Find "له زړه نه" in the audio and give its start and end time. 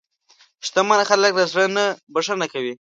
1.39-1.85